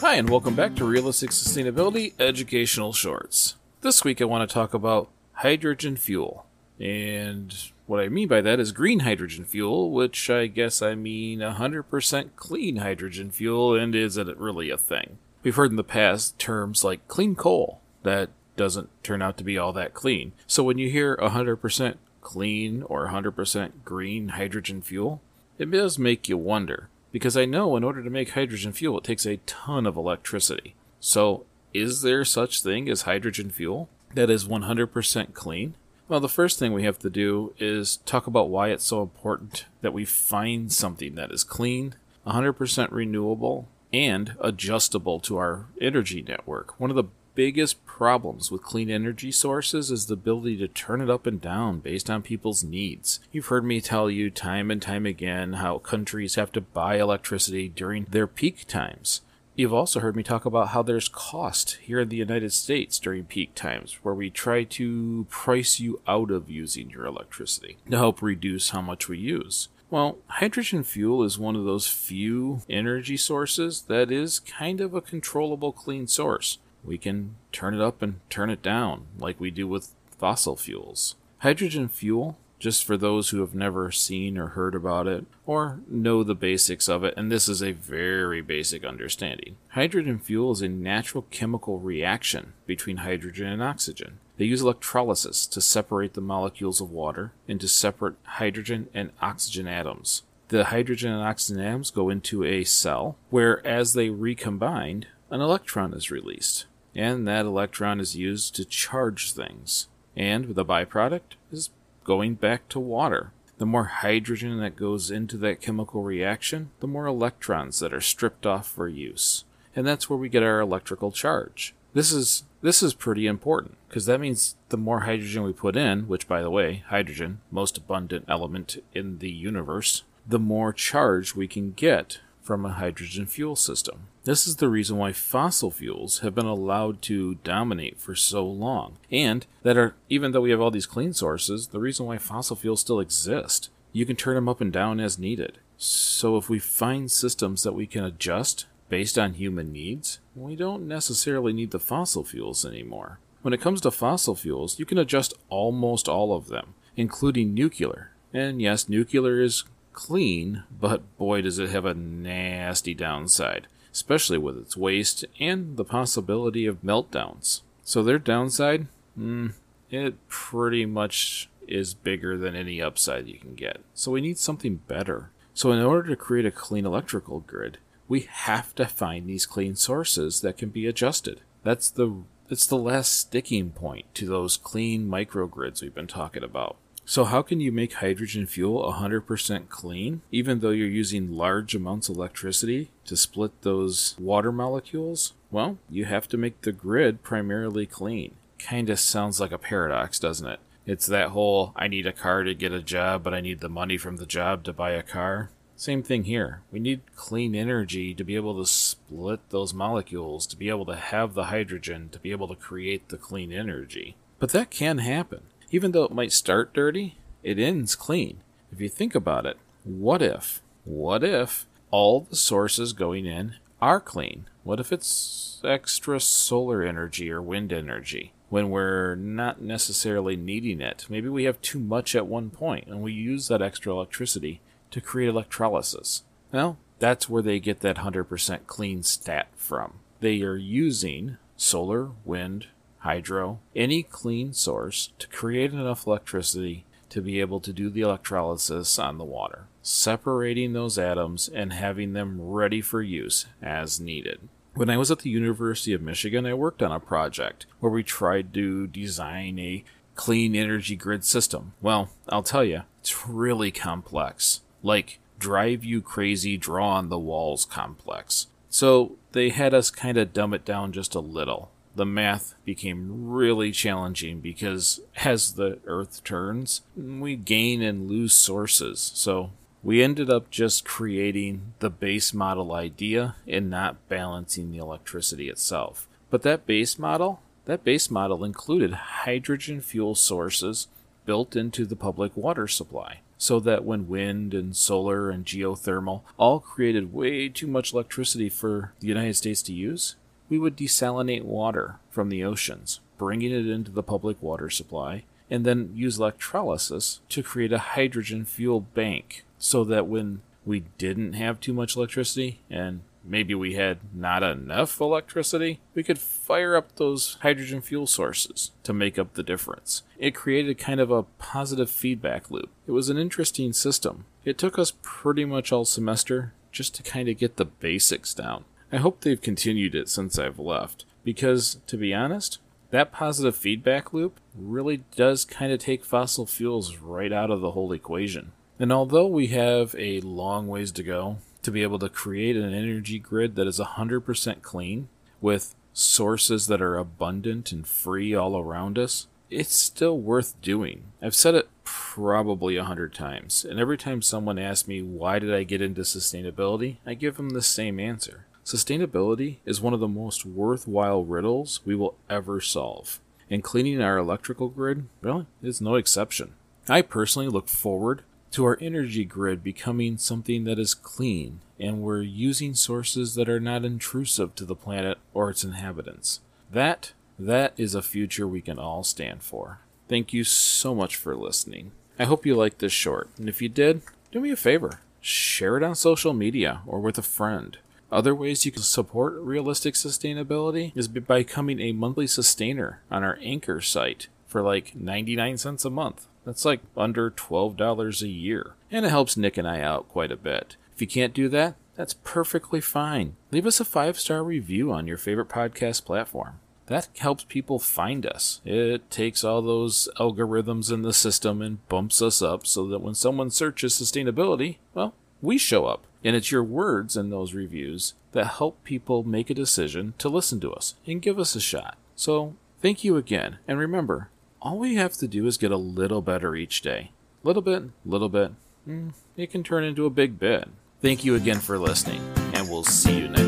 Hi, 0.00 0.14
and 0.14 0.30
welcome 0.30 0.54
back 0.54 0.76
to 0.76 0.86
Realistic 0.86 1.28
Sustainability 1.28 2.14
Educational 2.18 2.94
Shorts. 2.94 3.56
This 3.82 4.02
week 4.02 4.22
I 4.22 4.24
want 4.24 4.48
to 4.48 4.52
talk 4.52 4.72
about 4.72 5.10
hydrogen 5.34 5.94
fuel. 5.94 6.46
And 6.80 7.54
what 7.84 8.00
I 8.00 8.08
mean 8.08 8.26
by 8.26 8.40
that 8.40 8.58
is 8.58 8.72
green 8.72 9.00
hydrogen 9.00 9.44
fuel, 9.44 9.90
which 9.90 10.30
I 10.30 10.46
guess 10.46 10.80
I 10.80 10.94
mean 10.94 11.40
100% 11.40 12.30
clean 12.34 12.76
hydrogen 12.76 13.30
fuel, 13.30 13.74
and 13.74 13.94
is 13.94 14.16
it 14.16 14.38
really 14.38 14.70
a 14.70 14.78
thing? 14.78 15.18
We've 15.42 15.54
heard 15.54 15.70
in 15.70 15.76
the 15.76 15.84
past 15.84 16.38
terms 16.38 16.82
like 16.82 17.06
clean 17.06 17.34
coal. 17.34 17.82
That 18.02 18.30
doesn't 18.56 18.88
turn 19.02 19.20
out 19.20 19.36
to 19.36 19.44
be 19.44 19.58
all 19.58 19.74
that 19.74 19.92
clean. 19.92 20.32
So 20.46 20.64
when 20.64 20.78
you 20.78 20.88
hear 20.88 21.14
100% 21.18 21.96
clean 22.22 22.82
or 22.84 23.08
100% 23.08 23.70
green 23.84 24.28
hydrogen 24.30 24.80
fuel, 24.80 25.20
it 25.58 25.70
does 25.70 25.98
make 25.98 26.26
you 26.26 26.38
wonder 26.38 26.88
because 27.12 27.36
I 27.36 27.44
know 27.44 27.76
in 27.76 27.84
order 27.84 28.02
to 28.02 28.10
make 28.10 28.30
hydrogen 28.30 28.72
fuel, 28.72 28.98
it 28.98 29.04
takes 29.04 29.26
a 29.26 29.38
ton 29.38 29.86
of 29.86 29.96
electricity. 29.96 30.74
So, 31.00 31.44
is 31.72 32.02
there 32.02 32.24
such 32.24 32.62
thing 32.62 32.88
as 32.88 33.02
hydrogen 33.02 33.50
fuel 33.50 33.88
that 34.14 34.30
is 34.30 34.46
100% 34.46 35.34
clean? 35.34 35.74
Well, 36.08 36.20
the 36.20 36.28
first 36.28 36.58
thing 36.58 36.72
we 36.72 36.82
have 36.82 36.98
to 37.00 37.10
do 37.10 37.54
is 37.58 37.98
talk 37.98 38.26
about 38.26 38.50
why 38.50 38.68
it's 38.68 38.84
so 38.84 39.02
important 39.02 39.66
that 39.80 39.92
we 39.92 40.04
find 40.04 40.72
something 40.72 41.14
that 41.14 41.30
is 41.30 41.44
clean, 41.44 41.94
100% 42.26 42.88
renewable, 42.90 43.68
and 43.92 44.34
adjustable 44.40 45.20
to 45.20 45.36
our 45.36 45.66
energy 45.80 46.22
network. 46.22 46.78
One 46.80 46.90
of 46.90 46.96
the 46.96 47.04
biggest 47.34 47.84
problems 47.86 48.50
with 48.50 48.62
clean 48.62 48.90
energy 48.90 49.30
sources 49.30 49.90
is 49.90 50.06
the 50.06 50.14
ability 50.14 50.56
to 50.58 50.68
turn 50.68 51.00
it 51.00 51.10
up 51.10 51.26
and 51.26 51.40
down 51.40 51.80
based 51.80 52.10
on 52.10 52.22
people's 52.22 52.64
needs. 52.64 53.20
You've 53.32 53.46
heard 53.46 53.64
me 53.64 53.80
tell 53.80 54.10
you 54.10 54.30
time 54.30 54.70
and 54.70 54.80
time 54.80 55.06
again 55.06 55.54
how 55.54 55.78
countries 55.78 56.34
have 56.34 56.52
to 56.52 56.60
buy 56.60 56.96
electricity 56.96 57.68
during 57.68 58.06
their 58.10 58.26
peak 58.26 58.66
times. 58.66 59.22
You've 59.56 59.74
also 59.74 60.00
heard 60.00 60.16
me 60.16 60.22
talk 60.22 60.46
about 60.46 60.68
how 60.68 60.82
there's 60.82 61.08
cost 61.08 61.78
here 61.82 62.00
in 62.00 62.08
the 62.08 62.16
United 62.16 62.52
States 62.52 62.98
during 62.98 63.24
peak 63.24 63.54
times, 63.54 63.98
where 64.02 64.14
we 64.14 64.30
try 64.30 64.64
to 64.64 65.26
price 65.28 65.78
you 65.78 66.00
out 66.08 66.30
of 66.30 66.48
using 66.48 66.88
your 66.88 67.04
electricity 67.04 67.76
to 67.90 67.96
help 67.96 68.22
reduce 68.22 68.70
how 68.70 68.80
much 68.80 69.08
we 69.08 69.18
use. 69.18 69.68
Well, 69.90 70.18
hydrogen 70.28 70.84
fuel 70.84 71.24
is 71.24 71.38
one 71.38 71.56
of 71.56 71.64
those 71.64 71.88
few 71.88 72.62
energy 72.70 73.16
sources 73.16 73.82
that 73.82 74.10
is 74.10 74.40
kind 74.40 74.80
of 74.80 74.94
a 74.94 75.00
controllable 75.00 75.72
clean 75.72 76.06
source 76.06 76.58
we 76.84 76.98
can 76.98 77.36
turn 77.52 77.74
it 77.74 77.80
up 77.80 78.02
and 78.02 78.20
turn 78.30 78.50
it 78.50 78.62
down, 78.62 79.06
like 79.18 79.40
we 79.40 79.50
do 79.50 79.66
with 79.66 79.94
fossil 80.18 80.56
fuels. 80.56 81.14
Hydrogen 81.38 81.88
fuel, 81.88 82.36
just 82.58 82.84
for 82.84 82.96
those 82.96 83.30
who 83.30 83.40
have 83.40 83.54
never 83.54 83.90
seen 83.90 84.36
or 84.36 84.48
heard 84.48 84.74
about 84.74 85.06
it, 85.06 85.24
or 85.46 85.80
know 85.88 86.22
the 86.22 86.34
basics 86.34 86.88
of 86.88 87.02
it, 87.02 87.14
and 87.16 87.32
this 87.32 87.48
is 87.48 87.62
a 87.62 87.72
very 87.72 88.42
basic 88.42 88.84
understanding. 88.84 89.56
Hydrogen 89.70 90.18
fuel 90.18 90.52
is 90.52 90.60
a 90.60 90.68
natural 90.68 91.26
chemical 91.30 91.78
reaction 91.78 92.52
between 92.66 92.98
hydrogen 92.98 93.46
and 93.46 93.62
oxygen. 93.62 94.18
They 94.36 94.44
use 94.44 94.62
electrolysis 94.62 95.46
to 95.46 95.60
separate 95.60 96.14
the 96.14 96.20
molecules 96.20 96.80
of 96.80 96.90
water 96.90 97.32
into 97.48 97.68
separate 97.68 98.16
hydrogen 98.24 98.88
and 98.92 99.10
oxygen 99.22 99.66
atoms. 99.66 100.22
The 100.48 100.64
hydrogen 100.64 101.12
and 101.12 101.22
oxygen 101.22 101.62
atoms 101.62 101.90
go 101.90 102.10
into 102.10 102.44
a 102.44 102.64
cell, 102.64 103.16
where 103.30 103.66
as 103.66 103.92
they 103.94 104.10
recombine, 104.10 105.06
an 105.30 105.40
electron 105.40 105.94
is 105.94 106.10
released 106.10 106.66
and 106.94 107.26
that 107.26 107.46
electron 107.46 108.00
is 108.00 108.16
used 108.16 108.54
to 108.56 108.64
charge 108.64 109.32
things. 109.32 109.88
And 110.16 110.54
the 110.54 110.64
byproduct 110.64 111.36
is 111.52 111.70
going 112.04 112.34
back 112.34 112.68
to 112.70 112.80
water. 112.80 113.32
The 113.58 113.66
more 113.66 113.84
hydrogen 113.84 114.58
that 114.60 114.76
goes 114.76 115.10
into 115.10 115.36
that 115.38 115.60
chemical 115.60 116.02
reaction, 116.02 116.70
the 116.80 116.86
more 116.86 117.06
electrons 117.06 117.78
that 117.78 117.92
are 117.92 118.00
stripped 118.00 118.46
off 118.46 118.68
for 118.68 118.88
use. 118.88 119.44
And 119.76 119.86
that's 119.86 120.10
where 120.10 120.18
we 120.18 120.28
get 120.28 120.42
our 120.42 120.60
electrical 120.60 121.12
charge. 121.12 121.74
This 121.92 122.12
is 122.12 122.44
this 122.62 122.82
is 122.82 122.92
pretty 122.92 123.26
important 123.26 123.78
because 123.88 124.06
that 124.06 124.20
means 124.20 124.56
the 124.68 124.76
more 124.76 125.00
hydrogen 125.00 125.42
we 125.44 125.52
put 125.52 125.76
in, 125.76 126.08
which 126.08 126.28
by 126.28 126.42
the 126.42 126.50
way, 126.50 126.84
hydrogen, 126.88 127.40
most 127.50 127.78
abundant 127.78 128.26
element 128.28 128.82
in 128.94 129.18
the 129.18 129.30
universe, 129.30 130.02
the 130.26 130.38
more 130.38 130.72
charge 130.72 131.34
we 131.34 131.48
can 131.48 131.72
get 131.72 132.20
from 132.42 132.66
a 132.66 132.72
hydrogen 132.72 133.26
fuel 133.26 133.56
system. 133.56 134.08
This 134.24 134.46
is 134.46 134.56
the 134.56 134.68
reason 134.68 134.98
why 134.98 135.12
fossil 135.12 135.70
fuels 135.70 136.18
have 136.18 136.34
been 136.34 136.46
allowed 136.46 137.00
to 137.02 137.36
dominate 137.36 137.98
for 137.98 138.14
so 138.14 138.46
long, 138.46 138.98
and 139.10 139.46
that 139.62 139.78
are, 139.78 139.94
even 140.10 140.32
though 140.32 140.42
we 140.42 140.50
have 140.50 140.60
all 140.60 140.70
these 140.70 140.86
clean 140.86 141.14
sources, 141.14 141.68
the 141.68 141.80
reason 141.80 142.04
why 142.04 142.18
fossil 142.18 142.54
fuels 142.54 142.82
still 142.82 143.00
exist. 143.00 143.70
You 143.92 144.04
can 144.04 144.16
turn 144.16 144.34
them 144.34 144.48
up 144.48 144.60
and 144.60 144.70
down 144.70 145.00
as 145.00 145.18
needed. 145.18 145.58
So 145.78 146.36
if 146.36 146.50
we 146.50 146.58
find 146.58 147.10
systems 147.10 147.62
that 147.62 147.72
we 147.72 147.86
can 147.86 148.04
adjust 148.04 148.66
based 148.90 149.18
on 149.18 149.34
human 149.34 149.72
needs, 149.72 150.20
we 150.36 150.54
don't 150.54 150.86
necessarily 150.86 151.54
need 151.54 151.70
the 151.70 151.78
fossil 151.80 152.22
fuels 152.22 152.66
anymore. 152.66 153.20
When 153.40 153.54
it 153.54 153.60
comes 153.62 153.80
to 153.80 153.90
fossil 153.90 154.34
fuels, 154.34 154.78
you 154.78 154.84
can 154.84 154.98
adjust 154.98 155.32
almost 155.48 156.10
all 156.10 156.36
of 156.36 156.48
them, 156.48 156.74
including 156.94 157.54
nuclear. 157.54 158.10
And 158.34 158.60
yes, 158.60 158.86
nuclear 158.86 159.40
is 159.40 159.64
clean, 159.94 160.64
but 160.70 161.16
boy 161.16 161.40
does 161.40 161.58
it 161.58 161.70
have 161.70 161.86
a 161.86 161.94
nasty 161.94 162.92
downside, 162.92 163.66
especially 163.92 164.38
with 164.38 164.58
its 164.58 164.76
waste 164.76 165.24
and 165.38 165.76
the 165.76 165.84
possibility 165.84 166.66
of 166.66 166.82
meltdowns. 166.82 167.62
So 167.84 168.02
their 168.02 168.18
downside, 168.18 168.86
mm, 169.18 169.52
it 169.90 170.28
pretty 170.28 170.86
much 170.86 171.48
is 171.66 171.94
bigger 171.94 172.36
than 172.36 172.54
any 172.54 172.82
upside 172.82 173.28
you 173.28 173.38
can 173.38 173.54
get. 173.54 173.80
So 173.94 174.10
we 174.10 174.20
need 174.20 174.38
something 174.38 174.76
better. 174.88 175.30
So 175.54 175.72
in 175.72 175.80
order 175.80 176.08
to 176.08 176.16
create 176.16 176.46
a 176.46 176.50
clean 176.50 176.86
electrical 176.86 177.40
grid, 177.40 177.78
we 178.08 178.20
have 178.28 178.74
to 178.74 178.86
find 178.86 179.26
these 179.28 179.46
clean 179.46 179.76
sources 179.76 180.40
that 180.40 180.58
can 180.58 180.70
be 180.70 180.86
adjusted. 180.86 181.40
That's 181.62 181.90
the 181.90 182.22
it's 182.48 182.66
the 182.66 182.76
last 182.76 183.16
sticking 183.16 183.70
point 183.70 184.12
to 184.16 184.26
those 184.26 184.56
clean 184.56 185.08
microgrids 185.08 185.80
we've 185.80 185.94
been 185.94 186.08
talking 186.08 186.42
about. 186.42 186.76
So, 187.04 187.24
how 187.24 187.42
can 187.42 187.60
you 187.60 187.72
make 187.72 187.94
hydrogen 187.94 188.46
fuel 188.46 188.92
100% 188.92 189.68
clean, 189.68 190.22
even 190.30 190.60
though 190.60 190.70
you're 190.70 190.86
using 190.86 191.36
large 191.36 191.74
amounts 191.74 192.08
of 192.08 192.16
electricity 192.16 192.90
to 193.06 193.16
split 193.16 193.62
those 193.62 194.14
water 194.18 194.52
molecules? 194.52 195.32
Well, 195.50 195.78
you 195.88 196.04
have 196.04 196.28
to 196.28 196.36
make 196.36 196.60
the 196.60 196.72
grid 196.72 197.22
primarily 197.22 197.86
clean. 197.86 198.34
Kinda 198.58 198.96
sounds 198.96 199.40
like 199.40 199.52
a 199.52 199.58
paradox, 199.58 200.20
doesn't 200.20 200.46
it? 200.46 200.60
It's 200.86 201.06
that 201.06 201.30
whole 201.30 201.72
I 201.76 201.88
need 201.88 202.06
a 202.06 202.12
car 202.12 202.44
to 202.44 202.54
get 202.54 202.72
a 202.72 202.82
job, 202.82 203.22
but 203.22 203.34
I 203.34 203.40
need 203.40 203.60
the 203.60 203.68
money 203.68 203.96
from 203.96 204.16
the 204.16 204.26
job 204.26 204.64
to 204.64 204.72
buy 204.72 204.92
a 204.92 205.02
car. 205.02 205.50
Same 205.76 206.02
thing 206.02 206.24
here. 206.24 206.60
We 206.70 206.78
need 206.78 207.00
clean 207.16 207.54
energy 207.54 208.12
to 208.14 208.22
be 208.22 208.36
able 208.36 208.58
to 208.58 208.66
split 208.66 209.40
those 209.48 209.72
molecules, 209.72 210.46
to 210.48 210.56
be 210.56 210.68
able 210.68 210.84
to 210.86 210.96
have 210.96 211.34
the 211.34 211.44
hydrogen, 211.44 212.10
to 212.12 212.18
be 212.18 212.32
able 212.32 212.48
to 212.48 212.54
create 212.54 213.08
the 213.08 213.16
clean 213.16 213.50
energy. 213.50 214.16
But 214.38 214.50
that 214.50 214.70
can 214.70 214.98
happen. 214.98 215.40
Even 215.70 215.92
though 215.92 216.04
it 216.04 216.12
might 216.12 216.32
start 216.32 216.74
dirty, 216.74 217.16
it 217.42 217.58
ends 217.58 217.94
clean. 217.94 218.42
If 218.72 218.80
you 218.80 218.88
think 218.88 219.14
about 219.14 219.46
it, 219.46 219.56
what 219.84 220.22
if, 220.22 220.62
what 220.84 221.22
if 221.24 221.66
all 221.90 222.26
the 222.28 222.36
sources 222.36 222.92
going 222.92 223.26
in 223.26 223.54
are 223.80 224.00
clean? 224.00 224.46
What 224.62 224.80
if 224.80 224.92
it's 224.92 225.60
extra 225.64 226.20
solar 226.20 226.82
energy 226.82 227.30
or 227.30 227.40
wind 227.40 227.72
energy 227.72 228.32
when 228.48 228.70
we're 228.70 229.14
not 229.14 229.60
necessarily 229.60 230.36
needing 230.36 230.80
it? 230.80 231.06
Maybe 231.08 231.28
we 231.28 231.44
have 231.44 231.60
too 231.62 231.78
much 231.78 232.14
at 232.14 232.26
one 232.26 232.50
point 232.50 232.86
and 232.88 233.02
we 233.02 233.12
use 233.12 233.48
that 233.48 233.62
extra 233.62 233.92
electricity 233.92 234.60
to 234.90 235.00
create 235.00 235.28
electrolysis. 235.28 236.24
Well, 236.52 236.78
that's 236.98 237.28
where 237.28 237.42
they 237.42 237.60
get 237.60 237.80
that 237.80 237.96
100% 237.96 238.66
clean 238.66 239.02
stat 239.02 239.48
from. 239.56 239.94
They 240.20 240.42
are 240.42 240.56
using 240.56 241.38
solar, 241.56 242.10
wind, 242.24 242.66
hydro, 243.00 243.58
any 243.74 244.02
clean 244.02 244.52
source 244.52 245.12
to 245.18 245.28
create 245.28 245.72
enough 245.72 246.06
electricity 246.06 246.84
to 247.10 247.20
be 247.20 247.40
able 247.40 247.60
to 247.60 247.72
do 247.72 247.90
the 247.90 248.00
electrolysis 248.02 248.98
on 248.98 249.18
the 249.18 249.24
water, 249.24 249.66
separating 249.82 250.72
those 250.72 250.98
atoms 250.98 251.48
and 251.48 251.72
having 251.72 252.12
them 252.12 252.40
ready 252.40 252.80
for 252.80 253.02
use 253.02 253.46
as 253.60 254.00
needed. 254.00 254.48
When 254.74 254.88
I 254.88 254.96
was 254.96 255.10
at 255.10 255.20
the 255.20 255.30
University 255.30 255.92
of 255.92 256.00
Michigan, 256.00 256.46
I 256.46 256.54
worked 256.54 256.82
on 256.82 256.92
a 256.92 257.00
project 257.00 257.66
where 257.80 257.90
we 257.90 258.04
tried 258.04 258.54
to 258.54 258.86
design 258.86 259.58
a 259.58 259.84
clean 260.14 260.54
energy 260.54 260.94
grid 260.94 261.24
system. 261.24 261.72
Well, 261.80 262.10
I'll 262.28 262.44
tell 262.44 262.64
you, 262.64 262.82
it's 263.00 263.26
really 263.26 263.72
complex. 263.72 264.60
Like, 264.82 265.18
drive 265.38 265.82
you 265.84 266.00
crazy, 266.00 266.56
draw 266.56 266.90
on 266.90 267.08
the 267.08 267.18
walls 267.18 267.64
complex. 267.64 268.46
So 268.68 269.16
they 269.32 269.48
had 269.48 269.74
us 269.74 269.90
kind 269.90 270.16
of 270.16 270.32
dumb 270.32 270.54
it 270.54 270.64
down 270.64 270.92
just 270.92 271.16
a 271.16 271.20
little. 271.20 271.70
The 271.94 272.06
math 272.06 272.54
became 272.64 273.28
really 273.30 273.72
challenging 273.72 274.40
because 274.40 275.00
as 275.24 275.54
the 275.54 275.78
Earth 275.86 276.22
turns, 276.22 276.82
we 276.96 277.36
gain 277.36 277.82
and 277.82 278.08
lose 278.08 278.32
sources. 278.32 279.10
So 279.14 279.50
we 279.82 280.02
ended 280.02 280.30
up 280.30 280.50
just 280.50 280.84
creating 280.84 281.74
the 281.78 281.90
base 281.90 282.32
model 282.34 282.72
idea 282.72 283.36
and 283.48 283.70
not 283.70 284.08
balancing 284.08 284.70
the 284.70 284.78
electricity 284.78 285.48
itself. 285.48 286.06
But 286.30 286.42
that 286.42 286.66
base 286.66 286.98
model, 286.98 287.40
that 287.64 287.82
base 287.82 288.10
model 288.10 288.44
included 288.44 288.92
hydrogen 288.92 289.80
fuel 289.80 290.14
sources 290.14 290.86
built 291.26 291.56
into 291.56 291.86
the 291.86 291.96
public 291.96 292.36
water 292.36 292.68
supply 292.68 293.20
so 293.40 293.58
that 293.58 293.84
when 293.84 294.06
wind 294.06 294.52
and 294.52 294.76
solar 294.76 295.30
and 295.30 295.46
geothermal 295.46 296.20
all 296.38 296.60
created 296.60 297.12
way 297.12 297.48
too 297.48 297.66
much 297.66 297.94
electricity 297.94 298.50
for 298.50 298.92
the 299.00 299.06
United 299.06 299.34
States 299.34 299.62
to 299.62 299.72
use, 299.72 300.16
we 300.50 300.58
would 300.58 300.76
desalinate 300.76 301.44
water 301.44 301.96
from 302.10 302.28
the 302.28 302.44
oceans, 302.44 303.00
bringing 303.16 303.52
it 303.52 303.66
into 303.66 303.90
the 303.90 304.02
public 304.02 304.42
water 304.42 304.68
supply, 304.68 305.22
and 305.48 305.64
then 305.64 305.92
use 305.94 306.18
electrolysis 306.18 307.20
to 307.30 307.42
create 307.42 307.72
a 307.72 307.78
hydrogen 307.78 308.44
fuel 308.44 308.80
bank 308.80 309.44
so 309.58 309.84
that 309.84 310.06
when 310.06 310.42
we 310.66 310.80
didn't 310.98 311.32
have 311.32 311.58
too 311.60 311.72
much 311.72 311.96
electricity 311.96 312.60
and 312.68 313.00
maybe 313.24 313.54
we 313.54 313.74
had 313.74 313.98
not 314.14 314.42
enough 314.42 315.00
electricity, 315.00 315.80
we 315.94 316.02
could 316.02 316.18
fire 316.18 316.76
up 316.76 316.96
those 316.96 317.36
hydrogen 317.42 317.80
fuel 317.80 318.06
sources 318.06 318.72
to 318.82 318.92
make 318.92 319.18
up 319.18 319.34
the 319.34 319.42
difference. 319.42 320.02
It 320.18 320.34
created 320.34 320.78
kind 320.78 321.00
of 321.00 321.10
a 321.10 321.24
positive 321.38 321.90
feedback 321.90 322.50
loop. 322.50 322.70
It 322.86 322.92
was 322.92 323.08
an 323.08 323.18
interesting 323.18 323.72
system. 323.72 324.24
It 324.44 324.58
took 324.58 324.78
us 324.78 324.94
pretty 325.02 325.44
much 325.44 325.72
all 325.72 325.84
semester 325.84 326.52
just 326.72 326.94
to 326.94 327.02
kind 327.02 327.28
of 327.28 327.38
get 327.38 327.56
the 327.56 327.64
basics 327.64 328.32
down. 328.32 328.64
I 328.92 328.96
hope 328.96 329.20
they've 329.20 329.40
continued 329.40 329.94
it 329.94 330.08
since 330.08 330.38
I've 330.38 330.58
left, 330.58 331.04
because 331.24 331.78
to 331.86 331.96
be 331.96 332.12
honest, 332.12 332.58
that 332.90 333.12
positive 333.12 333.54
feedback 333.54 334.12
loop 334.12 334.40
really 334.54 335.04
does 335.14 335.44
kind 335.44 335.72
of 335.72 335.78
take 335.78 336.04
fossil 336.04 336.44
fuels 336.44 336.96
right 336.96 337.32
out 337.32 337.50
of 337.50 337.60
the 337.60 337.70
whole 337.70 337.92
equation. 337.92 338.52
And 338.80 338.92
although 338.92 339.26
we 339.26 339.48
have 339.48 339.94
a 339.96 340.20
long 340.22 340.66
ways 340.66 340.90
to 340.92 341.02
go 341.02 341.38
to 341.62 341.70
be 341.70 341.82
able 341.82 341.98
to 342.00 342.08
create 342.08 342.56
an 342.56 342.74
energy 342.74 343.18
grid 343.18 343.54
that 343.54 343.66
is 343.66 343.78
100% 343.78 344.62
clean 344.62 345.08
with 345.40 345.74
sources 345.92 346.66
that 346.66 346.82
are 346.82 346.96
abundant 346.96 347.70
and 347.72 347.86
free 347.86 348.34
all 348.34 348.58
around 348.58 348.98
us, 348.98 349.28
it's 349.50 349.74
still 349.74 350.18
worth 350.18 350.60
doing. 350.62 351.04
I've 351.20 351.34
said 351.34 351.54
it 351.54 351.68
probably 351.84 352.76
a 352.76 352.84
hundred 352.84 353.14
times, 353.14 353.64
and 353.64 353.78
every 353.78 353.98
time 353.98 354.22
someone 354.22 354.58
asks 354.58 354.88
me 354.88 355.02
why 355.02 355.38
did 355.38 355.52
I 355.52 355.64
get 355.64 355.82
into 355.82 356.02
sustainability, 356.02 356.96
I 357.04 357.14
give 357.14 357.36
them 357.36 357.50
the 357.50 357.62
same 357.62 358.00
answer. 358.00 358.46
Sustainability 358.70 359.56
is 359.64 359.80
one 359.80 359.92
of 359.92 359.98
the 359.98 360.06
most 360.06 360.46
worthwhile 360.46 361.24
riddles 361.24 361.80
we 361.84 361.96
will 361.96 362.14
ever 362.28 362.60
solve, 362.60 363.18
and 363.50 363.64
cleaning 363.64 364.00
our 364.00 364.16
electrical 364.16 364.68
grid, 364.68 365.08
well, 365.22 365.48
is 365.60 365.80
no 365.80 365.96
exception. 365.96 366.52
I 366.88 367.02
personally 367.02 367.48
look 367.48 367.66
forward 367.66 368.22
to 368.52 368.64
our 368.64 368.78
energy 368.80 369.24
grid 369.24 369.64
becoming 369.64 370.18
something 370.18 370.62
that 370.64 370.78
is 370.78 370.94
clean 370.94 371.58
and 371.80 372.00
we're 372.02 372.22
using 372.22 372.74
sources 372.74 373.34
that 373.34 373.48
are 373.48 373.58
not 373.58 373.84
intrusive 373.84 374.54
to 374.54 374.64
the 374.64 374.76
planet 374.76 375.18
or 375.34 375.50
its 375.50 375.64
inhabitants. 375.64 376.38
That 376.70 377.12
that 377.40 377.72
is 377.76 377.96
a 377.96 378.02
future 378.02 378.46
we 378.46 378.60
can 378.60 378.78
all 378.78 379.02
stand 379.02 379.42
for. 379.42 379.80
Thank 380.08 380.32
you 380.32 380.44
so 380.44 380.94
much 380.94 381.16
for 381.16 381.34
listening. 381.34 381.90
I 382.20 382.24
hope 382.24 382.46
you 382.46 382.54
liked 382.54 382.78
this 382.78 382.92
short, 382.92 383.30
and 383.36 383.48
if 383.48 383.60
you 383.60 383.68
did, 383.68 384.02
do 384.30 384.38
me 384.38 384.52
a 384.52 384.56
favor. 384.56 385.00
Share 385.20 385.76
it 385.76 385.82
on 385.82 385.96
social 385.96 386.32
media 386.32 386.82
or 386.86 387.00
with 387.00 387.18
a 387.18 387.22
friend. 387.22 387.76
Other 388.12 388.34
ways 388.34 388.66
you 388.66 388.72
can 388.72 388.82
support 388.82 389.34
realistic 389.34 389.94
sustainability 389.94 390.92
is 390.96 391.08
by 391.08 391.38
becoming 391.38 391.80
a 391.80 391.92
monthly 391.92 392.26
sustainer 392.26 393.02
on 393.10 393.22
our 393.22 393.38
Anchor 393.40 393.80
site 393.80 394.28
for 394.46 394.62
like 394.62 394.96
99 394.96 395.58
cents 395.58 395.84
a 395.84 395.90
month. 395.90 396.26
That's 396.44 396.64
like 396.64 396.80
under 396.96 397.30
$12 397.30 398.22
a 398.22 398.28
year. 398.28 398.74
And 398.90 399.06
it 399.06 399.10
helps 399.10 399.36
Nick 399.36 399.56
and 399.56 399.68
I 399.68 399.80
out 399.80 400.08
quite 400.08 400.32
a 400.32 400.36
bit. 400.36 400.76
If 400.94 401.00
you 401.00 401.06
can't 401.06 401.34
do 401.34 401.48
that, 401.50 401.76
that's 401.96 402.14
perfectly 402.24 402.80
fine. 402.80 403.36
Leave 403.50 403.66
us 403.66 403.78
a 403.78 403.84
five 403.84 404.18
star 404.18 404.42
review 404.42 404.90
on 404.90 405.06
your 405.06 405.18
favorite 405.18 405.48
podcast 405.48 406.04
platform. 406.04 406.58
That 406.86 407.08
helps 407.18 407.44
people 407.44 407.78
find 407.78 408.26
us. 408.26 408.60
It 408.64 409.08
takes 409.12 409.44
all 409.44 409.62
those 409.62 410.08
algorithms 410.18 410.90
in 410.90 411.02
the 411.02 411.12
system 411.12 411.62
and 411.62 411.86
bumps 411.88 412.20
us 412.20 412.42
up 412.42 412.66
so 412.66 412.88
that 412.88 413.00
when 413.00 413.14
someone 413.14 413.52
searches 413.52 413.94
sustainability, 413.94 414.78
well, 414.92 415.14
we 415.42 415.58
show 415.58 415.86
up. 415.86 416.04
And 416.22 416.36
it's 416.36 416.52
your 416.52 416.62
words 416.62 417.16
in 417.16 417.30
those 417.30 417.54
reviews 417.54 418.14
that 418.32 418.46
help 418.46 418.84
people 418.84 419.22
make 419.22 419.48
a 419.48 419.54
decision 419.54 420.12
to 420.18 420.28
listen 420.28 420.60
to 420.60 420.72
us 420.72 420.94
and 421.06 421.22
give 421.22 421.38
us 421.38 421.54
a 421.54 421.60
shot. 421.60 421.96
So, 422.14 422.56
thank 422.82 423.04
you 423.04 423.16
again. 423.16 423.58
And 423.66 423.78
remember, 423.78 424.28
all 424.60 424.78
we 424.78 424.96
have 424.96 425.14
to 425.14 425.26
do 425.26 425.46
is 425.46 425.56
get 425.56 425.70
a 425.70 425.76
little 425.76 426.20
better 426.20 426.54
each 426.54 426.82
day. 426.82 427.12
Little 427.42 427.62
bit, 427.62 427.84
little 428.04 428.28
bit. 428.28 428.52
Mm, 428.86 429.14
it 429.36 429.50
can 429.50 429.62
turn 429.62 429.84
into 429.84 430.04
a 430.04 430.10
big 430.10 430.38
bit. 430.38 430.68
Thank 431.00 431.24
you 431.24 431.34
again 431.34 431.60
for 431.60 431.78
listening, 431.78 432.20
and 432.52 432.68
we'll 432.68 432.84
see 432.84 433.16
you 433.18 433.28
next 433.28 433.39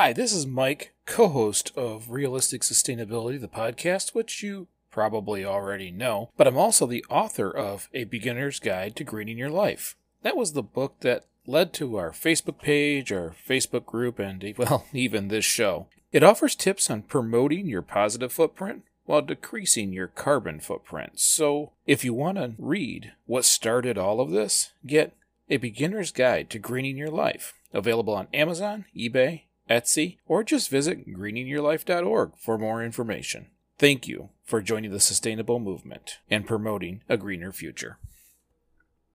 Hi, 0.00 0.12
this 0.12 0.32
is 0.32 0.46
Mike, 0.46 0.94
co 1.06 1.26
host 1.26 1.72
of 1.76 2.08
Realistic 2.08 2.62
Sustainability, 2.62 3.40
the 3.40 3.48
podcast, 3.48 4.14
which 4.14 4.44
you 4.44 4.68
probably 4.92 5.44
already 5.44 5.90
know, 5.90 6.30
but 6.36 6.46
I'm 6.46 6.56
also 6.56 6.86
the 6.86 7.04
author 7.10 7.50
of 7.50 7.88
A 7.92 8.04
Beginner's 8.04 8.60
Guide 8.60 8.94
to 8.94 9.02
Greening 9.02 9.38
Your 9.38 9.50
Life. 9.50 9.96
That 10.22 10.36
was 10.36 10.52
the 10.52 10.62
book 10.62 11.00
that 11.00 11.24
led 11.48 11.72
to 11.72 11.96
our 11.96 12.12
Facebook 12.12 12.60
page, 12.60 13.10
our 13.10 13.34
Facebook 13.48 13.86
group, 13.86 14.20
and, 14.20 14.54
well, 14.56 14.86
even 14.92 15.26
this 15.26 15.44
show. 15.44 15.88
It 16.12 16.22
offers 16.22 16.54
tips 16.54 16.88
on 16.88 17.02
promoting 17.02 17.66
your 17.66 17.82
positive 17.82 18.32
footprint 18.32 18.84
while 19.04 19.22
decreasing 19.22 19.92
your 19.92 20.06
carbon 20.06 20.60
footprint. 20.60 21.18
So, 21.18 21.72
if 21.88 22.04
you 22.04 22.14
want 22.14 22.38
to 22.38 22.54
read 22.56 23.14
what 23.26 23.44
started 23.44 23.98
all 23.98 24.20
of 24.20 24.30
this, 24.30 24.70
get 24.86 25.16
A 25.50 25.56
Beginner's 25.56 26.12
Guide 26.12 26.50
to 26.50 26.60
Greening 26.60 26.96
Your 26.96 27.10
Life, 27.10 27.54
available 27.72 28.14
on 28.14 28.28
Amazon, 28.32 28.84
eBay, 28.96 29.42
Etsy, 29.68 30.18
or 30.26 30.42
just 30.42 30.70
visit 30.70 31.06
greeningyourlife.org 31.06 32.32
for 32.38 32.58
more 32.58 32.82
information. 32.82 33.48
Thank 33.78 34.08
you 34.08 34.30
for 34.44 34.60
joining 34.60 34.90
the 34.90 35.00
sustainable 35.00 35.60
movement 35.60 36.18
and 36.30 36.46
promoting 36.46 37.02
a 37.08 37.16
greener 37.16 37.52
future. 37.52 37.98